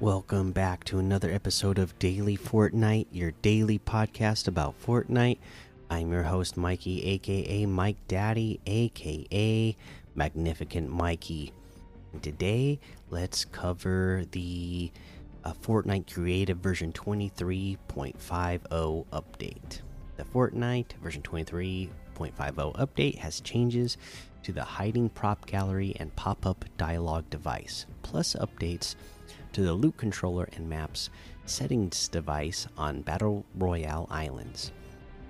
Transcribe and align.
welcome 0.00 0.50
back 0.50 0.82
to 0.82 0.98
another 0.98 1.30
episode 1.30 1.78
of 1.78 1.98
Daily 1.98 2.34
Fortnite, 2.34 3.06
your 3.12 3.32
daily 3.42 3.78
podcast 3.78 4.48
about 4.48 4.74
Fortnite. 4.82 5.36
I'm 5.90 6.10
your 6.10 6.22
host, 6.22 6.56
Mikey, 6.56 7.04
aka 7.04 7.66
Mike 7.66 7.98
Daddy, 8.08 8.60
aka 8.64 9.76
Magnificent 10.14 10.88
Mikey. 10.88 11.52
And 12.14 12.22
today, 12.22 12.80
let's 13.10 13.44
cover 13.44 14.24
the 14.30 14.90
uh, 15.44 15.52
Fortnite 15.52 16.10
Creative 16.10 16.56
version 16.56 16.94
23.50 16.94 19.04
update. 19.12 19.80
The 20.16 20.24
Fortnite 20.24 20.94
version 21.02 21.20
23.50 21.20 21.90
update 22.76 23.18
has 23.18 23.42
changes 23.42 23.98
to 24.44 24.52
the 24.52 24.64
hiding 24.64 25.10
prop 25.10 25.44
gallery 25.44 25.94
and 26.00 26.16
pop 26.16 26.46
up 26.46 26.64
dialogue 26.78 27.28
device, 27.28 27.84
plus 28.00 28.34
updates 28.40 28.94
to 29.52 29.62
the 29.62 29.72
loot 29.72 29.96
controller 29.96 30.48
and 30.54 30.68
maps 30.68 31.10
settings 31.44 32.08
device 32.08 32.66
on 32.76 33.02
Battle 33.02 33.44
Royale 33.54 34.06
Islands. 34.10 34.72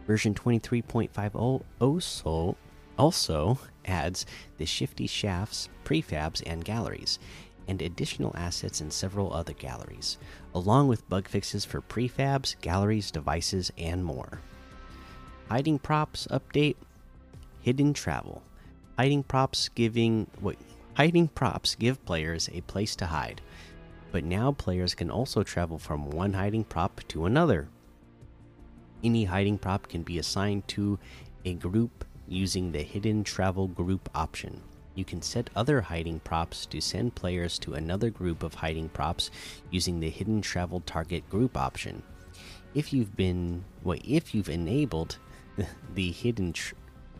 Version 0.06 0.34
23.50 0.34 2.56
also, 2.98 3.58
adds 3.86 4.26
the 4.58 4.66
shifty 4.66 5.06
shafts, 5.06 5.68
prefabs, 5.84 6.42
and 6.44 6.64
galleries, 6.64 7.18
and 7.66 7.80
additional 7.80 8.34
assets 8.36 8.80
in 8.80 8.90
several 8.90 9.32
other 9.32 9.54
galleries, 9.54 10.18
along 10.54 10.88
with 10.88 11.08
bug 11.08 11.26
fixes 11.26 11.64
for 11.64 11.80
prefabs, 11.80 12.60
galleries, 12.60 13.10
devices, 13.10 13.72
and 13.78 14.04
more. 14.04 14.40
Hiding 15.48 15.78
props 15.78 16.26
update 16.30 16.76
Hidden 17.62 17.92
travel. 17.92 18.42
Hiding 18.98 19.22
props 19.22 19.68
giving 19.70 20.26
wait, 20.40 20.58
hiding 20.94 21.28
props 21.28 21.74
give 21.74 22.04
players 22.04 22.48
a 22.52 22.60
place 22.62 22.96
to 22.96 23.06
hide 23.06 23.40
but 24.12 24.24
now 24.24 24.52
players 24.52 24.94
can 24.94 25.10
also 25.10 25.42
travel 25.42 25.78
from 25.78 26.10
one 26.10 26.32
hiding 26.32 26.64
prop 26.64 27.00
to 27.08 27.26
another. 27.26 27.68
Any 29.02 29.24
hiding 29.24 29.58
prop 29.58 29.88
can 29.88 30.02
be 30.02 30.18
assigned 30.18 30.66
to 30.68 30.98
a 31.44 31.54
group 31.54 32.04
using 32.28 32.72
the 32.72 32.82
hidden 32.82 33.24
travel 33.24 33.66
group 33.66 34.08
option. 34.14 34.62
You 34.94 35.04
can 35.04 35.22
set 35.22 35.50
other 35.56 35.80
hiding 35.80 36.20
props 36.20 36.66
to 36.66 36.80
send 36.80 37.14
players 37.14 37.58
to 37.60 37.74
another 37.74 38.10
group 38.10 38.42
of 38.42 38.54
hiding 38.54 38.88
props 38.88 39.30
using 39.70 40.00
the 40.00 40.10
hidden 40.10 40.42
travel 40.42 40.80
target 40.80 41.28
group 41.30 41.56
option. 41.56 42.02
If 42.74 42.92
you've 42.92 43.16
been 43.16 43.64
well, 43.82 43.98
if 44.04 44.34
you've 44.34 44.48
enabled 44.48 45.16
the 45.94 46.10
hidden 46.12 46.52
tr 46.52 46.74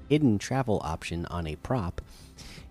hidden 0.08 0.38
travel 0.38 0.80
option 0.84 1.24
on 1.27 1.46
a 1.46 1.56
prop, 1.56 2.00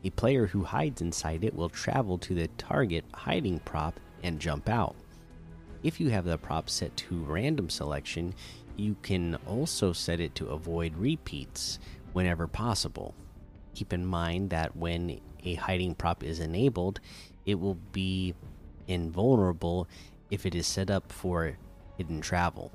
a 0.03 0.09
player 0.09 0.47
who 0.47 0.63
hides 0.63 1.01
inside 1.01 1.43
it 1.43 1.55
will 1.55 1.69
travel 1.69 2.17
to 2.17 2.35
the 2.35 2.49
target 2.57 3.05
hiding 3.13 3.59
prop 3.59 3.99
and 4.23 4.39
jump 4.39 4.69
out. 4.69 4.95
If 5.83 5.99
you 5.99 6.09
have 6.09 6.25
the 6.25 6.37
prop 6.37 6.69
set 6.69 6.95
to 6.97 7.23
random 7.23 7.69
selection, 7.69 8.33
you 8.75 8.95
can 9.01 9.35
also 9.47 9.93
set 9.93 10.19
it 10.19 10.35
to 10.35 10.47
avoid 10.47 10.95
repeats 10.97 11.79
whenever 12.13 12.47
possible. 12.47 13.13
Keep 13.75 13.93
in 13.93 14.05
mind 14.05 14.49
that 14.49 14.75
when 14.75 15.19
a 15.43 15.55
hiding 15.55 15.95
prop 15.95 16.23
is 16.23 16.39
enabled, 16.39 16.99
it 17.45 17.55
will 17.55 17.77
be 17.91 18.33
invulnerable 18.87 19.87
if 20.31 20.45
it 20.45 20.55
is 20.55 20.67
set 20.67 20.89
up 20.89 21.11
for 21.11 21.57
hidden 21.97 22.21
travel. 22.21 22.71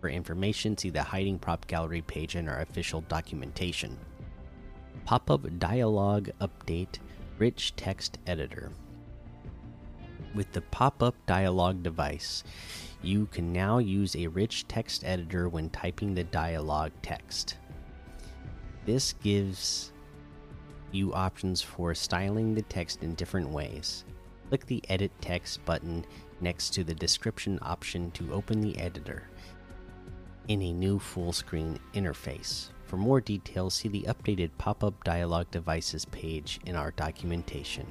For 0.00 0.08
information, 0.08 0.76
see 0.76 0.90
the 0.90 1.02
hiding 1.02 1.38
prop 1.38 1.66
gallery 1.66 2.02
page 2.02 2.36
in 2.36 2.48
our 2.48 2.60
official 2.60 3.02
documentation. 3.02 3.98
Pop 5.04 5.30
up 5.30 5.46
dialogue 5.58 6.30
update 6.40 6.98
rich 7.38 7.74
text 7.76 8.18
editor. 8.26 8.72
With 10.36 10.52
the 10.52 10.60
pop 10.60 11.02
up 11.02 11.14
dialogue 11.24 11.82
device, 11.82 12.44
you 13.00 13.24
can 13.24 13.54
now 13.54 13.78
use 13.78 14.14
a 14.14 14.26
rich 14.26 14.68
text 14.68 15.02
editor 15.02 15.48
when 15.48 15.70
typing 15.70 16.14
the 16.14 16.24
dialogue 16.24 16.92
text. 17.00 17.56
This 18.84 19.14
gives 19.14 19.92
you 20.92 21.14
options 21.14 21.62
for 21.62 21.94
styling 21.94 22.54
the 22.54 22.60
text 22.60 23.02
in 23.02 23.14
different 23.14 23.48
ways. 23.48 24.04
Click 24.50 24.66
the 24.66 24.82
Edit 24.90 25.10
Text 25.22 25.64
button 25.64 26.04
next 26.42 26.74
to 26.74 26.84
the 26.84 26.94
description 26.94 27.58
option 27.62 28.10
to 28.10 28.34
open 28.34 28.60
the 28.60 28.78
editor 28.78 29.28
in 30.48 30.60
a 30.60 30.70
new 30.70 30.98
full 30.98 31.32
screen 31.32 31.80
interface. 31.94 32.68
For 32.84 32.98
more 32.98 33.22
details, 33.22 33.72
see 33.72 33.88
the 33.88 34.02
updated 34.02 34.50
pop 34.58 34.84
up 34.84 35.02
dialogue 35.02 35.50
devices 35.50 36.04
page 36.04 36.60
in 36.66 36.76
our 36.76 36.90
documentation 36.90 37.86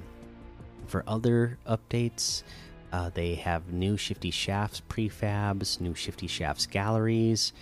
for 0.85 1.03
other 1.07 1.57
updates, 1.67 2.43
uh, 2.91 3.09
they 3.13 3.35
have 3.35 3.73
new 3.73 3.97
Shifty 3.97 4.31
Shafts 4.31 4.81
prefabs, 4.87 5.81
new 5.81 5.95
Shifty 5.95 6.27
Shafts 6.27 6.65
galleries. 6.65 7.53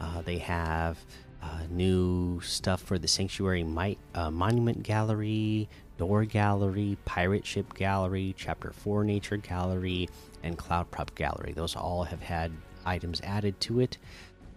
Uh, 0.00 0.22
they 0.22 0.38
have 0.38 0.98
uh, 1.42 1.62
new 1.70 2.40
stuff 2.40 2.82
for 2.82 2.98
the 2.98 3.08
Sanctuary 3.08 3.62
Might, 3.62 3.98
uh, 4.14 4.30
Monument 4.30 4.82
Gallery, 4.82 5.68
Door 5.98 6.24
Gallery, 6.26 6.96
Pirate 7.04 7.46
Ship 7.46 7.72
Gallery, 7.74 8.34
Chapter 8.36 8.72
4 8.72 9.04
Nature 9.04 9.36
Gallery, 9.36 10.08
and 10.42 10.58
Cloud 10.58 10.90
Prop 10.90 11.14
Gallery. 11.14 11.52
Those 11.52 11.76
all 11.76 12.04
have 12.04 12.20
had 12.22 12.52
items 12.84 13.20
added 13.22 13.60
to 13.60 13.80
it. 13.80 13.98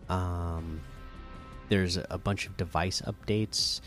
Um, 0.09 0.81
there's 1.70 1.98
a 2.09 2.18
bunch 2.18 2.48
of 2.48 2.58
device 2.58 3.02
updates. 3.02 3.81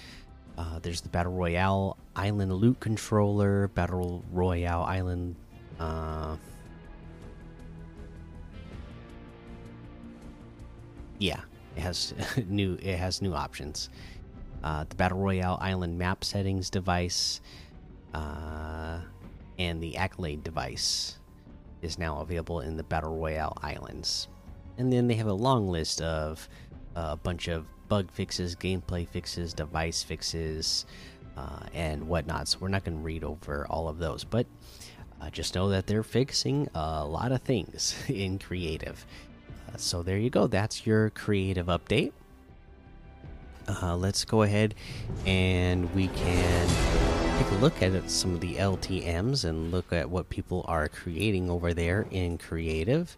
Uh, 0.58 0.80
there's 0.80 1.00
the 1.00 1.08
Battle 1.08 1.32
Royale 1.32 1.96
Island 2.16 2.52
Loot 2.52 2.80
Controller, 2.80 3.69
Battle 3.69 4.24
Royale 4.32 4.82
Island. 4.82 5.36
Uh, 5.78 6.36
yeah, 11.20 11.41
it 11.76 11.80
has 11.80 12.12
new. 12.48 12.76
It 12.82 12.96
has 12.98 13.22
new 13.22 13.34
options. 13.34 13.88
Uh, 14.64 14.84
the 14.88 14.96
Battle 14.96 15.19
Royale 15.19 15.58
Island 15.60 15.96
map 15.96 16.24
settings 16.24 16.70
device, 16.70 17.40
uh, 18.12 18.98
and 19.60 19.80
the 19.80 19.96
Accolade 19.96 20.42
device 20.42 21.20
is 21.82 22.00
now 22.00 22.19
available 22.19 22.62
in 22.62 22.76
the 22.76 22.82
Battle 22.82 23.16
Royale 23.16 23.56
Islands. 23.62 24.26
And 24.76 24.92
then 24.92 25.06
they 25.06 25.14
have 25.14 25.28
a 25.28 25.32
long 25.32 25.69
list 25.69 26.02
of 26.02 26.48
a 26.98 27.16
bunch 27.16 27.48
of 27.48 27.64
bug 27.88 28.10
fixes, 28.10 28.54
gameplay 28.56 29.09
fixes, 29.09 29.54
device 29.54 30.03
fixes, 30.03 30.84
uh, 31.36 31.60
and 31.72 32.06
whatnot. 32.06 32.48
So 32.48 32.59
we're 32.60 32.69
not 32.69 32.84
going 32.84 32.98
to 32.98 33.04
read 33.04 33.25
over 33.25 33.66
all 33.70 33.88
of 33.88 33.98
those, 33.98 34.25
but 34.25 34.47
uh, 35.20 35.31
just 35.31 35.54
know 35.54 35.69
that 35.70 35.87
they're 35.87 36.03
fixing 36.03 36.69
a 36.75 37.04
lot 37.04 37.32
of 37.32 37.42
things 37.42 37.94
in 38.08 38.38
creative. 38.38 39.04
Uh, 39.69 39.76
so 39.76 40.03
there 40.03 40.19
you 40.19 40.31
go. 40.31 40.47
That's 40.47 40.87
your 40.87 41.10
creative 41.10 41.66
update. 41.66 42.12
Uh, 43.69 43.97
let's 43.97 44.25
go 44.25 44.42
ahead 44.42 44.75
and 45.26 45.94
we 45.94 46.08
can 46.08 46.69
take 47.38 47.50
a 47.53 47.54
look 47.56 47.82
at 47.82 48.10
some 48.10 48.34
of 48.34 48.41
the 48.41 48.54
LTMs 48.56 49.44
and 49.44 49.70
look 49.70 49.92
at 49.92 50.08
what 50.08 50.31
people 50.31 50.64
are 50.66 50.88
creating 50.88 51.50
over 51.50 51.75
there 51.75 52.06
in 52.10 52.38
creative. 52.38 53.14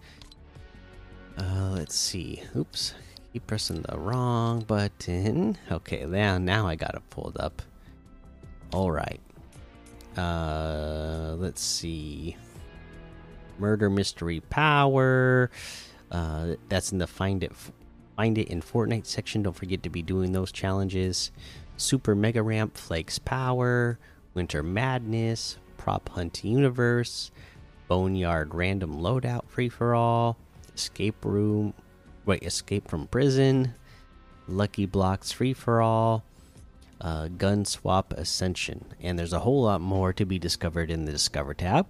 Uh, 1.38 1.70
let's 1.72 1.94
see. 1.94 2.42
Oops, 2.56 2.94
Keep 3.32 3.46
pressing 3.46 3.82
the 3.82 3.96
wrong 3.96 4.60
button. 4.62 5.56
Okay, 5.70 6.04
now 6.04 6.38
now 6.38 6.66
I 6.66 6.74
got 6.74 6.94
it 6.96 7.08
pulled 7.10 7.36
up. 7.38 7.62
All 8.72 8.90
right. 8.90 9.20
Uh, 10.16 11.36
let's 11.38 11.62
see. 11.62 12.36
Murder 13.58 13.88
mystery 13.88 14.40
power. 14.40 15.50
Uh, 16.10 16.56
that's 16.68 16.90
in 16.90 16.98
the 16.98 17.06
find 17.06 17.44
it 17.44 17.52
find 18.16 18.36
it 18.36 18.48
in 18.48 18.60
Fortnite 18.62 19.06
section. 19.06 19.42
Don't 19.42 19.54
forget 19.54 19.82
to 19.84 19.90
be 19.90 20.02
doing 20.02 20.32
those 20.32 20.50
challenges. 20.50 21.30
Super 21.76 22.14
Mega 22.14 22.42
Ramp 22.42 22.76
Flakes 22.76 23.18
Power, 23.18 23.98
Winter 24.34 24.62
Madness, 24.62 25.56
Prop 25.78 26.08
Hunt 26.10 26.44
Universe, 26.44 27.30
Boneyard 27.86 28.54
Random 28.54 29.00
Loadout 29.00 29.48
Free 29.48 29.68
for 29.68 29.94
All, 29.94 30.36
Escape 30.74 31.24
Room 31.24 31.74
Escape 32.38 32.88
from 32.88 33.06
Prison, 33.06 33.74
Lucky 34.46 34.86
Blocks 34.86 35.32
Free 35.32 35.52
for 35.52 35.80
All, 35.80 36.24
uh, 37.00 37.28
Gun 37.28 37.64
Swap 37.64 38.12
Ascension, 38.12 38.84
and 39.00 39.18
there's 39.18 39.32
a 39.32 39.40
whole 39.40 39.62
lot 39.62 39.80
more 39.80 40.12
to 40.12 40.24
be 40.24 40.38
discovered 40.38 40.90
in 40.90 41.04
the 41.04 41.12
Discover 41.12 41.54
tab. 41.54 41.86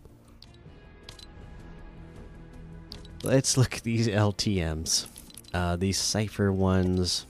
Let's 3.23 3.57
look 3.57 3.77
at 3.77 3.83
these 3.83 4.09
LTMs. 4.09 5.07
Uh, 5.53 5.77
these 5.77 5.99
Cypher 5.99 6.53
ones, 6.53 7.27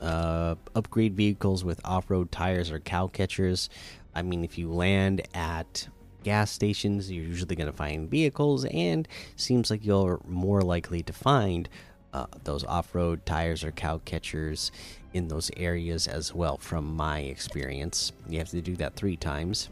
uh, 0.00 0.56
upgrade 0.74 1.14
vehicles 1.14 1.64
with 1.64 1.80
off 1.84 2.10
road 2.10 2.30
tires 2.30 2.70
or 2.70 2.80
cow 2.80 3.06
catchers. 3.06 3.70
I 4.14 4.22
mean, 4.22 4.44
if 4.44 4.58
you 4.58 4.70
land 4.70 5.22
at 5.34 5.88
gas 6.24 6.50
stations, 6.50 7.10
you're 7.10 7.24
usually 7.24 7.56
going 7.56 7.70
to 7.70 7.76
find 7.76 8.10
vehicles, 8.10 8.64
and 8.66 9.06
seems 9.36 9.70
like 9.70 9.84
you're 9.84 10.20
more 10.26 10.62
likely 10.62 11.02
to 11.02 11.12
find 11.12 11.68
uh, 12.14 12.26
those 12.44 12.64
off-road 12.64 13.26
tires 13.26 13.62
or 13.62 13.70
cow 13.72 14.00
catchers 14.06 14.72
in 15.12 15.28
those 15.28 15.50
areas 15.56 16.08
as 16.08 16.34
well 16.34 16.56
from 16.56 16.96
my 16.96 17.20
experience 17.20 18.12
you 18.28 18.38
have 18.38 18.48
to 18.48 18.62
do 18.62 18.74
that 18.76 18.96
three 18.96 19.16
times 19.16 19.68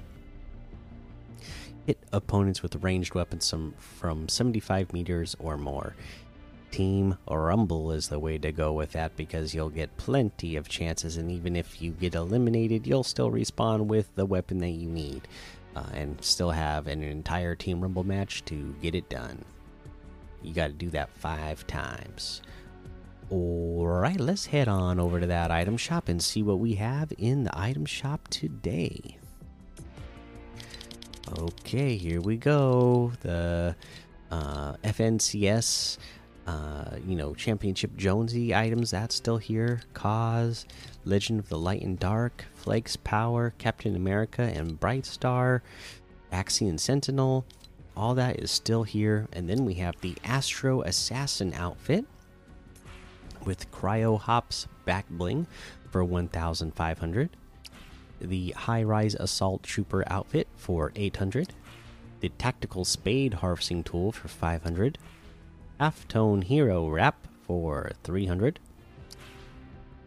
Hit 1.86 1.98
opponents 2.12 2.62
with 2.62 2.76
ranged 2.76 3.14
weapons 3.14 3.44
some, 3.44 3.74
from 3.78 4.28
75 4.28 4.92
meters 4.92 5.34
or 5.40 5.56
more. 5.56 5.96
Team 6.70 7.18
Rumble 7.28 7.90
is 7.90 8.08
the 8.08 8.20
way 8.20 8.38
to 8.38 8.52
go 8.52 8.72
with 8.72 8.92
that 8.92 9.16
because 9.16 9.52
you'll 9.52 9.68
get 9.68 9.96
plenty 9.96 10.54
of 10.54 10.68
chances, 10.68 11.16
and 11.16 11.30
even 11.30 11.56
if 11.56 11.82
you 11.82 11.90
get 11.90 12.14
eliminated, 12.14 12.86
you'll 12.86 13.02
still 13.02 13.30
respawn 13.30 13.86
with 13.86 14.14
the 14.14 14.24
weapon 14.24 14.58
that 14.58 14.70
you 14.70 14.88
need 14.88 15.26
uh, 15.74 15.84
and 15.92 16.22
still 16.22 16.52
have 16.52 16.86
an 16.86 17.02
entire 17.02 17.56
Team 17.56 17.80
Rumble 17.80 18.04
match 18.04 18.44
to 18.44 18.74
get 18.80 18.94
it 18.94 19.08
done. 19.10 19.44
You 20.42 20.52
got 20.52 20.68
to 20.68 20.72
do 20.72 20.90
that 20.90 21.10
five 21.16 21.66
times. 21.66 22.42
Alright, 23.30 24.20
let's 24.20 24.46
head 24.46 24.68
on 24.68 25.00
over 25.00 25.18
to 25.20 25.26
that 25.26 25.50
item 25.50 25.76
shop 25.76 26.08
and 26.08 26.22
see 26.22 26.42
what 26.42 26.58
we 26.58 26.74
have 26.74 27.12
in 27.16 27.44
the 27.44 27.58
item 27.58 27.86
shop 27.86 28.28
today. 28.28 29.16
Okay, 31.38 31.96
here 31.96 32.20
we 32.20 32.36
go. 32.36 33.12
The 33.20 33.74
uh, 34.30 34.74
FNCS, 34.84 35.96
uh, 36.46 36.96
you 37.06 37.16
know, 37.16 37.34
Championship 37.34 37.96
Jonesy 37.96 38.54
items, 38.54 38.90
that's 38.90 39.14
still 39.14 39.38
here. 39.38 39.80
Cause, 39.94 40.66
Legend 41.04 41.40
of 41.40 41.48
the 41.48 41.58
Light 41.58 41.82
and 41.82 41.98
Dark, 41.98 42.44
Flakes 42.54 42.96
Power, 42.96 43.54
Captain 43.56 43.96
America, 43.96 44.42
and 44.42 44.78
Bright 44.78 45.06
Star, 45.06 45.62
Axion 46.32 46.78
Sentinel, 46.78 47.46
all 47.96 48.14
that 48.14 48.40
is 48.40 48.50
still 48.50 48.82
here. 48.82 49.28
And 49.32 49.48
then 49.48 49.64
we 49.64 49.74
have 49.74 50.00
the 50.00 50.16
Astro 50.24 50.82
Assassin 50.82 51.52
outfit 51.54 52.04
with 53.44 53.70
Cryo 53.70 54.18
Hops 54.18 54.66
back 54.84 55.06
bling 55.08 55.46
for 55.90 56.04
1,500. 56.04 57.30
The 58.20 58.50
High 58.50 58.82
Rise 58.82 59.14
Assault 59.16 59.62
Trooper 59.62 60.04
outfit 60.06 60.48
for 60.56 60.92
800. 60.94 61.54
The 62.20 62.28
Tactical 62.30 62.84
Spade 62.84 63.34
Harvesting 63.34 63.82
Tool 63.82 64.12
for 64.12 64.28
500. 64.28 64.98
Half 65.80 66.06
Tone 66.06 66.42
Hero 66.42 66.88
Wrap 66.88 67.26
for 67.46 67.92
300. 68.04 68.60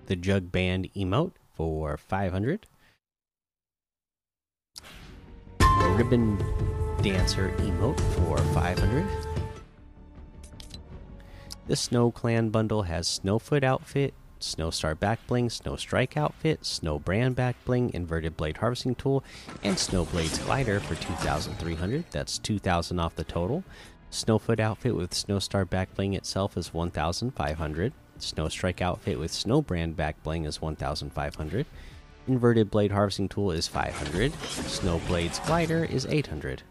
The 0.06 0.16
Jug 0.16 0.52
Band 0.52 0.90
emote 0.96 1.34
for 1.54 1.98
500. 1.98 2.68
Ribbon 5.98 6.38
Dancer 7.06 7.50
emote 7.60 8.00
for 8.16 8.40
500. 8.56 9.06
The 11.68 11.76
Snow 11.76 12.10
Clan 12.10 12.50
bundle 12.50 12.82
has 12.82 13.08
Snowfoot 13.08 13.64
outfit, 13.64 14.16
Snowstar 14.40 15.00
back 15.00 15.20
bling, 15.28 15.52
Snow 15.52 15.76
Strike 15.76 16.18
outfit, 16.18 16.66
Snow 16.66 16.98
Brand 16.98 17.36
back 17.36 17.64
bling, 17.64 17.94
Inverted 17.94 18.36
Blade 18.36 18.58
harvesting 18.58 18.96
tool, 18.96 19.24
and 19.62 19.76
Snowblades 19.76 20.44
glider 20.48 20.80
for 20.80 20.96
2,300. 20.96 22.06
That's 22.10 22.40
2,000 22.40 23.00
off 23.00 23.16
the 23.16 23.24
total. 23.24 23.64
Snowfoot 24.12 24.60
outfit 24.60 24.96
with 24.96 25.12
Snowstar 25.12 25.70
back 25.70 25.94
bling 25.94 26.16
itself 26.16 26.58
is 26.58 26.74
1,500. 26.74 27.94
Snow 28.18 28.50
Strike 28.50 28.82
outfit 28.82 29.20
with 29.20 29.32
Snow 29.32 29.62
Brand 29.62 29.96
back 29.96 30.24
bling 30.24 30.46
is 30.46 30.60
1,500. 30.60 31.68
Inverted 32.28 32.72
Blade 32.72 32.92
harvesting 32.92 33.30
tool 33.30 33.52
is 33.52 33.68
500. 33.68 34.32
Snowblades 34.32 35.46
glider 35.46 35.86
is 35.86 36.08
800. 36.08 36.64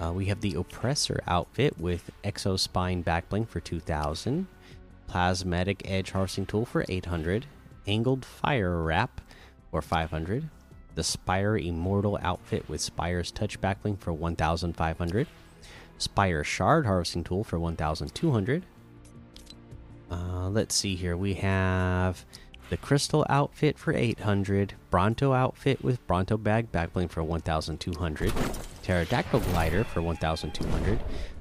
Uh, 0.00 0.12
we 0.12 0.26
have 0.26 0.40
the 0.40 0.54
Oppressor 0.54 1.20
outfit 1.26 1.78
with 1.78 2.10
Exo 2.22 2.58
Spine 2.58 3.02
Backbling 3.02 3.48
for 3.48 3.58
2000, 3.58 4.46
Plasmatic 5.10 5.82
Edge 5.84 6.12
Harvesting 6.12 6.46
Tool 6.46 6.64
for 6.64 6.84
800, 6.88 7.46
Angled 7.86 8.24
Fire 8.24 8.82
Wrap 8.82 9.20
for 9.70 9.82
500, 9.82 10.48
the 10.94 11.02
Spire 11.02 11.56
Immortal 11.56 12.18
outfit 12.22 12.68
with 12.68 12.80
Spire's 12.80 13.32
Touch 13.32 13.60
Backbling 13.60 13.98
for 13.98 14.12
1500, 14.12 15.26
Spire 15.98 16.44
Shard 16.44 16.86
Harvesting 16.86 17.24
Tool 17.24 17.42
for 17.42 17.58
1200. 17.58 18.64
Uh, 20.10 20.48
let's 20.48 20.74
see 20.74 20.94
here. 20.94 21.16
We 21.16 21.34
have 21.34 22.24
the 22.70 22.76
Crystal 22.76 23.26
outfit 23.28 23.78
for 23.78 23.92
800, 23.92 24.74
Bronto 24.90 25.32
outfit 25.32 25.82
with 25.82 26.06
Bronto 26.06 26.36
bag 26.36 26.70
backbling 26.70 27.10
for 27.10 27.22
1200, 27.22 28.32
Pterodactyl 28.88 29.40
glider 29.40 29.84
for 29.84 30.00
1200, 30.00 30.98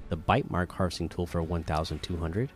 the 0.10 0.18
Bite 0.18 0.52
Mark 0.52 0.70
harvesting 0.74 1.08
tool 1.08 1.26
for 1.26 1.42
1200, 1.42 2.52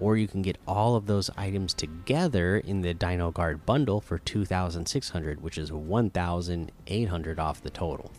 or 0.00 0.16
you 0.16 0.26
can 0.26 0.40
get 0.40 0.56
all 0.66 0.96
of 0.96 1.04
those 1.04 1.28
items 1.36 1.74
together 1.74 2.56
in 2.56 2.80
the 2.80 2.94
Dino 2.94 3.30
Guard 3.30 3.66
bundle 3.66 4.00
for 4.00 4.16
2600, 4.16 5.42
which 5.42 5.58
is 5.58 5.70
1800 5.70 7.38
off 7.38 7.62
the 7.62 7.68
total. 7.68 8.10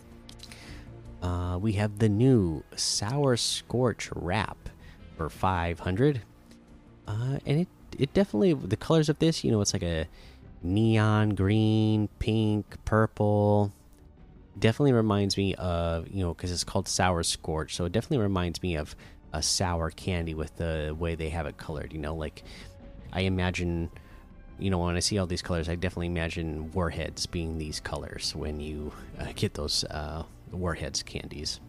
Uh, 1.20 1.58
we 1.60 1.72
have 1.72 1.98
the 1.98 2.08
new 2.08 2.62
Sour 2.76 3.36
Scorch 3.36 4.08
wrap 4.14 4.68
for 5.16 5.28
500, 5.28 6.22
uh, 7.08 7.38
and 7.44 7.62
it 7.62 7.68
it 7.98 8.14
definitely 8.14 8.54
the 8.54 8.76
colors 8.76 9.08
of 9.08 9.18
this, 9.18 9.42
you 9.42 9.50
know, 9.50 9.60
it's 9.60 9.72
like 9.72 9.82
a 9.82 10.06
neon 10.62 11.30
green, 11.30 12.08
pink, 12.20 12.76
purple. 12.84 13.72
Definitely 14.58 14.92
reminds 14.92 15.36
me 15.36 15.54
of 15.54 16.08
you 16.08 16.22
know 16.22 16.34
because 16.34 16.52
it's 16.52 16.64
called 16.64 16.88
sour 16.88 17.22
scorch, 17.22 17.74
so 17.74 17.84
it 17.84 17.92
definitely 17.92 18.18
reminds 18.18 18.62
me 18.62 18.76
of 18.76 18.94
a 19.32 19.42
sour 19.42 19.90
candy 19.90 20.34
with 20.34 20.56
the 20.56 20.94
way 20.98 21.14
they 21.14 21.30
have 21.30 21.46
it 21.46 21.56
colored. 21.56 21.92
You 21.92 21.98
know, 21.98 22.14
like 22.14 22.42
I 23.12 23.22
imagine, 23.22 23.90
you 24.58 24.70
know, 24.70 24.78
when 24.78 24.96
I 24.96 25.00
see 25.00 25.18
all 25.18 25.26
these 25.26 25.42
colors, 25.42 25.68
I 25.68 25.74
definitely 25.74 26.08
imagine 26.08 26.70
warheads 26.72 27.26
being 27.26 27.58
these 27.58 27.80
colors 27.80 28.34
when 28.36 28.60
you 28.60 28.92
uh, 29.18 29.32
get 29.34 29.54
those 29.54 29.84
uh, 29.84 30.24
warheads 30.50 31.02
candies. 31.02 31.60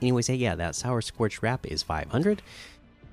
Anyways, 0.00 0.26
hey 0.26 0.34
yeah, 0.34 0.56
that 0.56 0.74
sour 0.74 1.00
scorch 1.00 1.42
wrap 1.42 1.64
is 1.64 1.84
500 1.84 2.42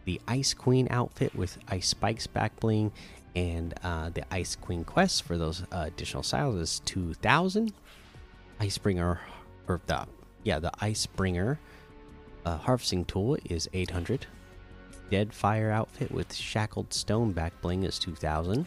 the 0.10 0.19
Ice 0.28 0.56
Queen 0.56 0.88
outfit 0.90 1.36
with 1.36 1.60
Ice 1.68 1.90
Spikes 1.90 2.25
back 2.25 2.60
bling, 2.60 2.92
and 3.36 3.75
uh, 3.84 4.10
the 4.10 4.24
Ice 4.34 4.56
Queen 4.56 4.84
quest 4.84 5.22
for 5.22 5.38
those 5.38 5.62
uh, 5.72 5.84
additional 5.86 6.24
styles 6.24 6.56
is 6.56 6.80
2000. 6.85 7.71
Icebringer, 8.59 9.19
or 9.68 9.81
the 9.85 10.06
yeah, 10.44 10.59
the 10.59 10.71
Icebringer 10.81 11.57
uh, 12.45 12.57
harvesting 12.57 13.06
tool 13.06 13.37
is 13.45 13.69
800. 13.73 14.25
Dead 15.09 15.33
Fire 15.33 15.71
outfit 15.71 16.11
with 16.11 16.33
Shackled 16.33 16.94
Stone 16.94 17.31
back 17.31 17.59
bling 17.61 17.83
is 17.83 17.97
2000. 17.99 18.66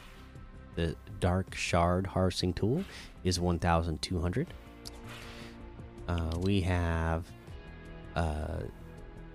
The 0.74 0.96
Dark 1.20 1.54
Shard 1.54 2.06
harvesting 2.06 2.52
tool 2.52 2.84
is 3.24 3.38
1200. 3.38 4.48
Uh, 6.08 6.36
we 6.40 6.60
have 6.62 7.24
uh, 8.16 8.62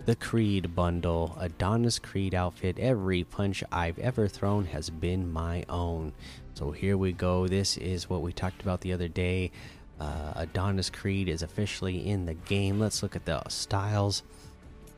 the 0.05 0.15
Creed 0.15 0.75
bundle, 0.75 1.37
Adonis 1.39 1.99
Creed 1.99 2.33
outfit. 2.33 2.79
Every 2.79 3.23
punch 3.23 3.63
I've 3.71 3.99
ever 3.99 4.27
thrown 4.27 4.65
has 4.65 4.89
been 4.89 5.31
my 5.31 5.63
own. 5.69 6.13
So 6.53 6.71
here 6.71 6.97
we 6.97 7.13
go. 7.13 7.47
This 7.47 7.77
is 7.77 8.09
what 8.09 8.21
we 8.21 8.33
talked 8.33 8.61
about 8.61 8.81
the 8.81 8.93
other 8.93 9.07
day. 9.07 9.51
Uh, 10.00 10.34
Adonis 10.36 10.89
Creed 10.89 11.27
is 11.27 11.42
officially 11.42 12.08
in 12.08 12.25
the 12.25 12.36
game. 12.36 12.80
Let's 12.80 13.01
look 13.01 13.16
at 13.16 13.25
the 13.25 13.42
styles. 13.50 14.24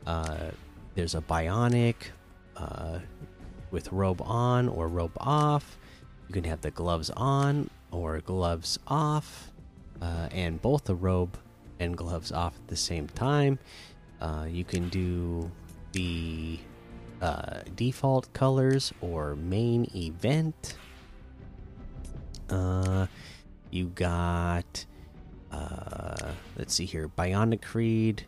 Uh, 0.06 0.52
there's 0.96 1.16
a 1.16 1.22
bionic 1.22 1.96
uh, 2.58 3.00
with 3.72 3.92
robe 3.92 4.22
on 4.24 4.68
or 4.68 4.88
robe 4.88 5.18
off. 5.18 5.78
You 6.28 6.34
can 6.34 6.44
have 6.44 6.62
the 6.62 6.72
gloves 6.72 7.10
on 7.12 7.70
or 7.92 8.20
gloves 8.20 8.78
off, 8.88 9.52
uh, 10.02 10.30
and 10.32 10.62
both 10.62 10.84
the 10.84 10.96
robe 10.96 11.38
and 11.80 11.96
gloves 11.96 12.32
off 12.32 12.56
at 12.56 12.68
the 12.68 12.76
same 12.76 13.08
time. 13.08 13.58
Uh, 14.22 14.46
you 14.50 14.64
can 14.64 14.90
do 14.90 15.50
the 15.94 16.60
uh, 17.22 17.62
default 17.76 18.32
colors 18.34 18.94
or 19.02 19.36
main 19.36 19.90
event. 19.96 20.76
Uh, 22.50 23.08
you 23.72 23.88
got, 23.88 24.86
let's 26.60 26.74
see 26.74 26.86
here, 26.86 27.08
Bionic 27.08 27.62
Creed 27.62 28.24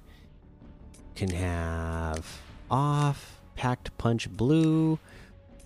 can 1.15 1.29
have 1.31 2.39
off, 2.71 3.41
Packed 3.55 3.95
Punch 3.97 4.29
Blue, 4.31 4.97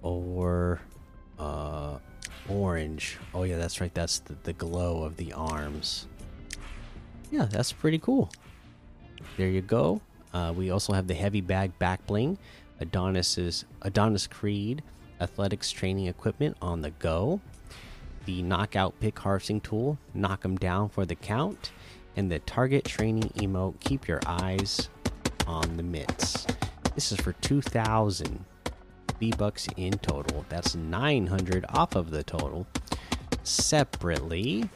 or 0.02 0.82
uh, 1.38 2.00
orange. 2.50 3.18
Oh, 3.36 3.44
yeah, 3.44 3.58
that's 3.58 3.80
right. 3.80 3.94
That's 3.94 4.20
the, 4.20 4.36
the 4.44 4.54
glow 4.54 5.04
of 5.04 5.16
the 5.18 5.32
arms. 5.32 6.08
Yeah, 7.32 7.46
that's 7.46 7.72
pretty 7.72 8.00
cool. 8.00 8.32
There 9.38 9.48
you 9.48 9.62
go. 9.62 10.02
Uh, 10.34 10.52
we 10.56 10.72
also 10.72 10.92
have 10.92 11.08
the 11.08 11.14
heavy 11.14 11.42
bag 11.42 11.78
back 11.78 12.06
bling, 12.08 12.38
Adonis's 12.80 13.64
Adonis 13.84 14.28
Creed 14.28 14.84
athletics 15.22 15.72
training 15.72 16.08
equipment 16.08 16.58
on 16.62 16.82
the 16.82 16.90
go, 16.92 17.40
the 18.26 18.42
knockout 18.42 19.00
pick 19.00 19.18
harvesting 19.20 19.62
tool, 19.62 19.98
knock 20.14 20.42
them 20.42 20.58
down 20.58 20.90
for 20.90 21.06
the 21.06 21.16
count, 21.16 21.72
and 22.16 22.32
the 22.32 22.40
target 22.40 22.86
training 22.86 23.30
emote. 23.36 23.80
Keep 23.80 24.08
your 24.08 24.22
eyes 24.26 24.90
on 25.48 25.78
the 25.78 25.84
mitts. 25.84 26.48
This 26.96 27.12
is 27.12 27.20
for 27.20 27.34
2,000 27.34 28.46
V 29.20 29.34
bucks 29.38 29.68
in 29.78 29.92
total. 30.00 30.46
That's 30.50 30.76
900 30.76 31.66
off 31.70 31.96
of 31.96 32.12
the 32.12 32.24
total. 32.24 32.68
Separately, 33.44 34.70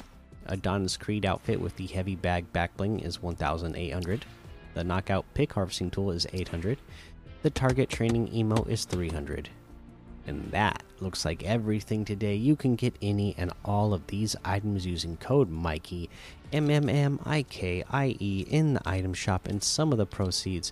Adonis 0.45 0.97
Creed 0.97 1.25
outfit 1.25 1.59
with 1.59 1.75
the 1.75 1.87
heavy 1.87 2.15
bag 2.15 2.51
back 2.53 2.75
bling 2.77 2.99
is 2.99 3.21
1,800. 3.21 4.25
The 4.73 4.83
knockout 4.83 5.25
pick 5.33 5.53
harvesting 5.53 5.89
tool 5.89 6.11
is 6.11 6.27
800. 6.31 6.77
The 7.41 7.49
target 7.49 7.89
training 7.89 8.33
emo 8.33 8.63
is 8.63 8.85
300. 8.85 9.49
And 10.27 10.51
that 10.51 10.83
looks 11.01 11.25
like 11.25 11.43
everything 11.43 12.05
today. 12.05 12.35
You 12.35 12.55
can 12.55 12.75
get 12.75 12.95
any 13.01 13.35
and 13.37 13.51
all 13.63 13.93
of 13.93 14.07
these 14.07 14.35
items 14.43 14.85
using 14.85 15.17
code 15.17 15.49
Mikey, 15.49 16.09
M 16.51 16.69
M 16.69 16.89
M 16.89 17.19
I 17.25 17.43
K 17.43 17.83
I 17.89 18.15
E, 18.19 18.45
in 18.49 18.73
the 18.75 18.89
item 18.89 19.13
shop, 19.13 19.47
and 19.47 19.61
some 19.63 19.91
of 19.91 19.97
the 19.97 20.05
proceeds 20.05 20.71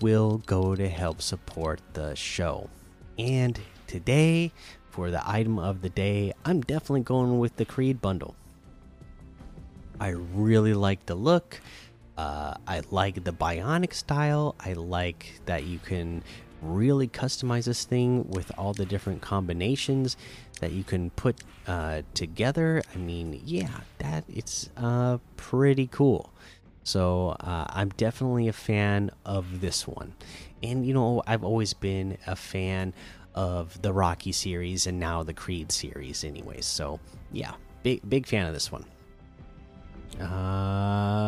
will 0.00 0.38
go 0.46 0.74
to 0.74 0.88
help 0.88 1.20
support 1.20 1.80
the 1.94 2.14
show. 2.14 2.70
And 3.18 3.58
today, 3.86 4.52
for 4.90 5.10
the 5.10 5.28
item 5.28 5.58
of 5.58 5.82
the 5.82 5.88
day, 5.88 6.32
I'm 6.44 6.60
definitely 6.60 7.02
going 7.02 7.38
with 7.38 7.56
the 7.56 7.64
Creed 7.64 8.00
bundle. 8.00 8.36
I 10.00 10.10
really 10.10 10.74
like 10.74 11.06
the 11.06 11.14
look. 11.16 11.60
Uh, 12.16 12.54
I 12.66 12.82
like 12.90 13.24
the 13.24 13.32
bionic 13.32 13.94
style. 13.94 14.54
I 14.58 14.72
like 14.72 15.40
that 15.46 15.64
you 15.64 15.78
can 15.78 16.22
really 16.60 17.08
customize 17.08 17.64
this 17.64 17.84
thing 17.84 18.28
with 18.28 18.50
all 18.58 18.72
the 18.72 18.86
different 18.86 19.22
combinations 19.22 20.16
that 20.60 20.72
you 20.72 20.84
can 20.84 21.10
put 21.10 21.36
uh, 21.66 22.02
together. 22.14 22.82
I 22.94 22.98
mean, 22.98 23.40
yeah, 23.44 23.80
that 23.98 24.24
it's 24.28 24.70
uh, 24.76 25.18
pretty 25.36 25.86
cool. 25.86 26.32
So 26.84 27.36
uh, 27.40 27.66
I'm 27.68 27.90
definitely 27.90 28.48
a 28.48 28.52
fan 28.52 29.10
of 29.26 29.60
this 29.60 29.86
one, 29.86 30.14
and 30.62 30.86
you 30.86 30.94
know 30.94 31.22
I've 31.26 31.44
always 31.44 31.74
been 31.74 32.16
a 32.26 32.34
fan 32.34 32.94
of 33.34 33.80
the 33.82 33.92
Rocky 33.92 34.32
series 34.32 34.86
and 34.86 34.98
now 34.98 35.22
the 35.22 35.34
Creed 35.34 35.70
series, 35.70 36.24
anyways. 36.24 36.64
So 36.64 36.98
yeah, 37.30 37.52
big 37.82 38.08
big 38.08 38.26
fan 38.26 38.46
of 38.46 38.54
this 38.54 38.72
one. 38.72 38.84
Uh 40.18 41.27